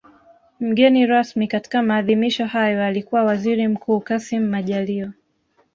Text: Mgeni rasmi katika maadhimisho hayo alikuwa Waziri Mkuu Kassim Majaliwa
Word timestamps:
Mgeni 0.59 1.05
rasmi 1.07 1.47
katika 1.47 1.81
maadhimisho 1.81 2.45
hayo 2.45 2.83
alikuwa 2.83 3.23
Waziri 3.23 3.67
Mkuu 3.67 3.99
Kassim 3.99 4.49
Majaliwa 4.49 5.09